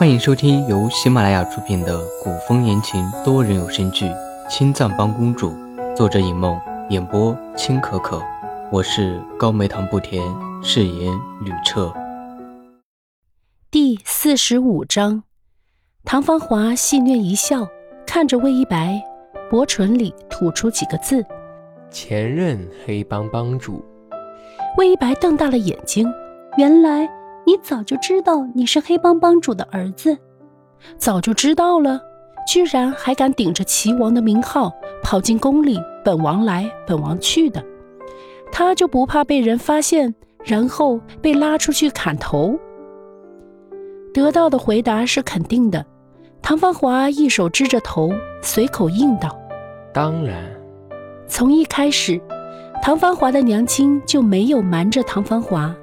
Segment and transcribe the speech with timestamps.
[0.00, 4.06] 欢迎收听由喜马拉雅出品的古风言情多人有声剧
[4.48, 5.50] 《青藏帮公主》，
[5.94, 8.18] 作者尹梦，演播青可可。
[8.72, 10.22] 我是高梅糖不甜，
[10.62, 11.92] 饰演吕彻。
[13.70, 15.22] 第四十五章，
[16.02, 17.68] 唐芳华戏谑一笑，
[18.06, 18.98] 看着魏一白，
[19.50, 21.22] 薄唇里吐出几个字
[21.92, 23.84] ：“前任黑帮帮主。”
[24.78, 26.10] 魏一白瞪大了眼睛，
[26.56, 27.06] 原来
[27.46, 30.16] 你早就知道你是黑帮帮主的儿子，
[30.96, 32.00] 早就知道了，
[32.46, 34.72] 居然还敢顶着齐王的名号
[35.02, 37.64] 跑进宫里，本王来本王去的，
[38.52, 40.14] 他就不怕被人发现，
[40.44, 42.58] 然后被拉出去砍头？
[44.12, 45.84] 得到的回答是肯定的，
[46.42, 48.12] 唐芳华一手支着头，
[48.42, 49.38] 随口应道
[49.92, 50.44] ：“当然。”
[51.26, 52.20] 从一开始。
[52.82, 55.76] 唐芳华的娘亲就没有瞒着唐芳华，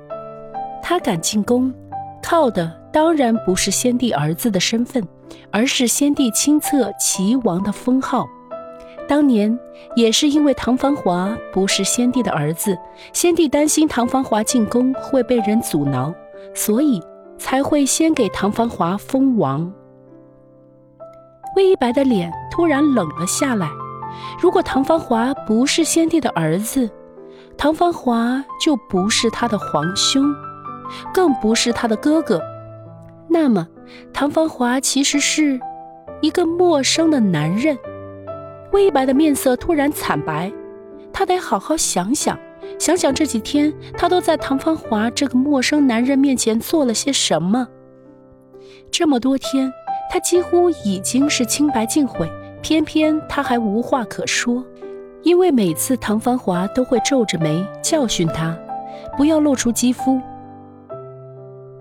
[0.89, 1.73] 他敢进宫，
[2.23, 5.05] 靠的当然不是先帝儿子的身份，
[5.51, 8.25] 而是先帝亲册齐王的封号。
[9.05, 9.59] 当年
[9.97, 12.77] 也是因为唐芳华不是先帝的儿子，
[13.11, 16.13] 先帝担心唐芳华进宫会被人阻挠，
[16.55, 17.03] 所以
[17.37, 19.69] 才会先给唐芳华封王。
[21.57, 23.69] 魏一白的脸突然冷了下来。
[24.39, 26.89] 如果唐芳华不是先帝的儿子，
[27.57, 30.33] 唐芳华就不是他的皇兄，
[31.13, 32.41] 更不是他的哥哥。
[33.27, 33.67] 那么，
[34.13, 35.59] 唐芳华其实是
[36.21, 37.77] 一个陌生的男人。
[38.71, 40.51] 魏白的面色突然惨白，
[41.13, 42.37] 他得好好想想，
[42.77, 47.67] 想想这几天他都在唐芳华这个陌生男人面前做了些什么。
[48.91, 49.71] 这么多天，
[50.09, 52.29] 他几乎已经是清白尽毁。
[52.61, 54.65] 偏偏他还无话可说，
[55.21, 58.57] 因为每次唐芳华都会皱着眉教训他，
[59.15, 60.19] 不要露出肌肤。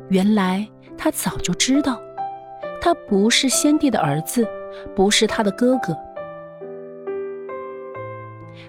[0.09, 2.01] 原来他早就知道，
[2.81, 4.47] 他不是先帝的儿子，
[4.95, 5.97] 不是他的哥哥。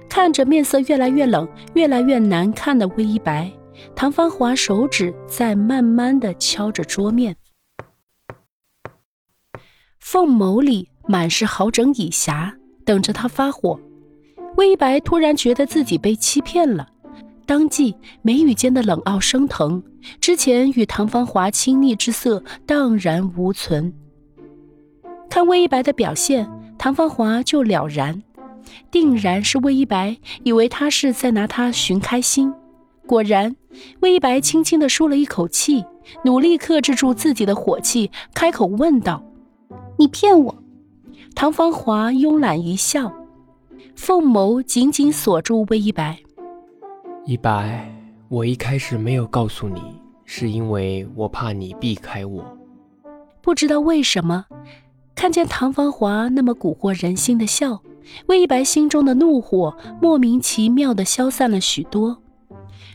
[0.09, 3.51] 看着面色越来越冷、越来越难看的魏一白，
[3.95, 7.35] 唐芳华手指在慢慢的敲着桌面，
[9.99, 10.89] 凤眸里。
[11.09, 12.51] 满是好整以暇，
[12.83, 13.79] 等着他发火。
[14.57, 16.85] 魏一白突然觉得自己被欺骗了，
[17.47, 19.81] 当即眉宇间的冷傲升腾，
[20.19, 23.91] 之前与唐芳华亲昵之色荡然无存。
[25.29, 26.45] 看魏一白的表现，
[26.77, 28.21] 唐芳华就了然，
[28.91, 32.53] 定然是魏一白以为他是在拿他寻开心。
[33.05, 33.55] 果然，
[34.01, 35.85] 魏一白轻轻地舒了一口气，
[36.25, 39.23] 努力克制住自己的火气，开口问道
[39.97, 40.55] ：“你骗我？”
[41.33, 43.13] 唐芳华慵懒一笑，
[43.95, 46.19] 凤眸紧紧锁住魏一白。
[47.27, 47.85] 一白，
[48.29, 49.81] 我一开始没有告诉你，
[50.23, 52.57] 是因为我怕你避开我。
[53.41, 54.45] 不知道为什么，
[55.13, 57.81] 看见唐芳华那么蛊惑人心的笑，
[58.27, 62.23] 魏一白心中的怒火莫名其妙的消散了许多。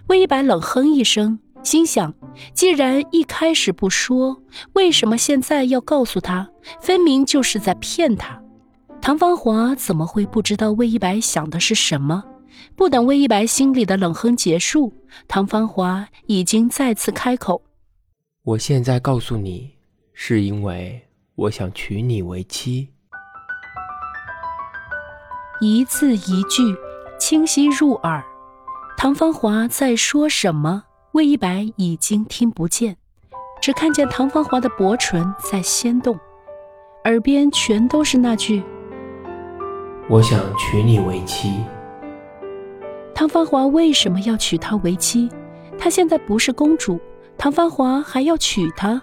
[0.06, 1.38] 魏一白冷哼一声。
[1.62, 2.14] 心想，
[2.54, 6.48] 既然一开始不说，为什么现在要告诉他？
[6.80, 8.40] 分明就是在骗他。
[9.02, 12.24] 唐芳华怎么会不知道魏一白想的是什么？
[12.74, 14.92] 不等魏一白心里的冷哼结束，
[15.28, 17.62] 唐芳华已经再次开口
[18.44, 19.70] ：“我现在告诉你，
[20.12, 21.00] 是因为
[21.34, 22.88] 我想娶你为妻。”
[25.60, 26.76] 一字一句
[27.18, 28.24] 清晰入耳。
[28.96, 30.84] 唐芳华在说什么？
[31.12, 32.96] 魏一白已经听不见，
[33.60, 36.18] 只看见唐芳华的薄唇在掀动，
[37.04, 38.62] 耳边全都是那句
[40.08, 41.52] ：“我想娶你为妻。”
[43.14, 45.28] 唐芳华为什么要娶她为妻？
[45.78, 46.98] 她现在不是公主，
[47.38, 49.00] 唐芳华还要娶她。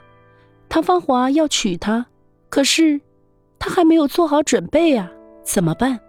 [0.68, 2.06] 唐芳华要娶她，
[2.50, 3.00] 可是
[3.58, 5.10] 她还没有做好准备啊，
[5.44, 6.00] 怎么办？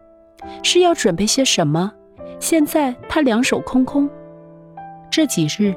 [0.62, 1.93] 是要准备些什么？
[2.39, 4.09] 现在她两手空空。
[5.10, 5.75] 这几日，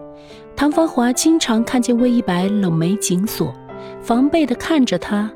[0.56, 3.54] 唐芳华经常看见魏一白冷眉紧锁，
[4.02, 5.32] 防备地看着他。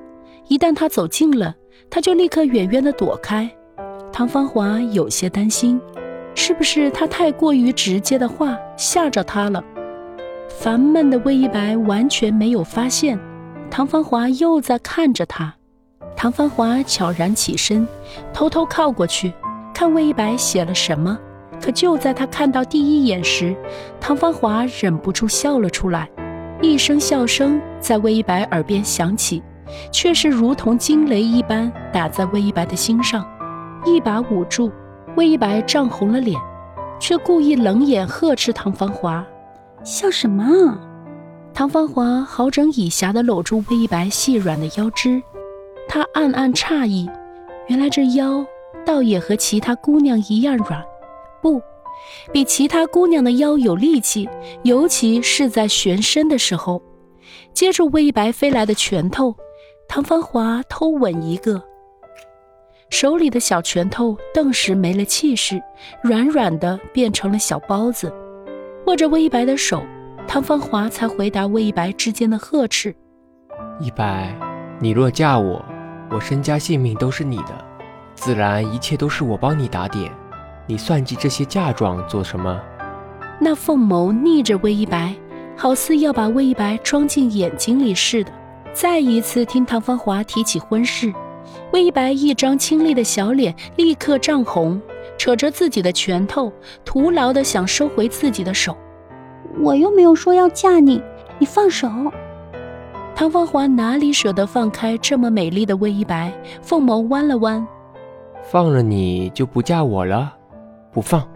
[0.48, 1.54] 一旦他走近了，
[1.90, 3.50] 他就立刻远远地躲开。
[4.14, 5.82] 唐芳华有些担心，
[6.40, 9.62] 是不是他太过于直接的话吓着他了？
[10.48, 13.20] 烦闷的魏一白完全没有发现，
[13.72, 15.56] 唐芳华又在看着他。
[16.16, 17.88] 唐芳华悄然起身，
[18.32, 19.34] 偷偷靠过去，
[19.74, 21.18] 看魏一白写了什么。
[21.60, 23.56] 可就在他看到第一眼时，
[24.00, 26.08] 唐芳华忍不住笑了出来，
[26.62, 29.42] 一声笑声在魏一白耳边响起，
[29.92, 33.28] 却是如同惊雷一般打在魏一白的心上，
[33.88, 34.72] 一把捂住。
[35.18, 36.40] 魏一白涨红了脸，
[37.00, 39.26] 却故意冷眼呵斥唐芳华
[39.84, 40.78] ：“笑什么？”
[41.56, 45.20] 唐芳华好整以暇地搂住魏一白细软的腰肢，
[45.90, 47.10] 他暗暗诧异，
[47.66, 48.46] 原来这腰
[48.86, 50.86] 倒也和其他姑娘一样软，
[51.42, 51.60] 不，
[52.32, 54.30] 比其他姑娘的腰有力气，
[54.62, 56.80] 尤其是在旋身的时候，
[57.56, 59.36] 接住魏一白飞来的拳头，
[59.88, 61.60] 唐芳华偷吻一个。
[62.90, 65.62] 手里的小拳头顿时没了气势，
[66.02, 68.12] 软软的变成了小包子。
[68.86, 69.84] 握着魏一白的手，
[70.28, 72.96] 唐芳华才回答魏一白之间的呵斥
[73.82, 74.34] ：“一白，
[74.80, 75.64] 你若嫁我，
[76.10, 77.66] 我身家性命都是你的，
[78.16, 80.10] 自然一切都是我帮你打点。
[80.66, 82.60] 你算计这些嫁妆做什么？”
[83.40, 85.14] 那凤眸逆着魏一白，
[85.58, 88.32] 好似要把魏一白装进眼睛里似的。
[88.74, 91.14] 再一次听唐芳华提起婚事。
[91.72, 94.82] 魏一白一张清丽的小脸立刻涨红，
[95.18, 96.52] 扯着自己的拳头，
[96.86, 98.76] 徒劳的想收回自己的手。
[99.60, 101.02] 我又没有说要嫁你，
[101.40, 101.90] 你放手。
[103.16, 106.32] 唐芳华哪里舍得放开这么美丽的魏一白，
[106.62, 107.66] 凤眸弯了弯。
[108.44, 110.34] 放了你就不嫁我了？
[110.92, 111.28] 不放。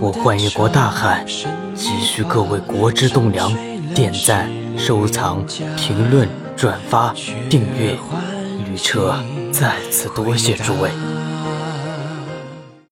[0.00, 1.24] 我幻一国大汉，
[1.74, 3.50] 急需各位国之栋梁
[3.94, 5.44] 点赞、收藏、
[5.76, 6.28] 评论。
[6.54, 7.12] 转发
[7.50, 7.96] 订阅，
[8.68, 9.16] 旅车
[9.50, 10.90] 再次多谢诸位。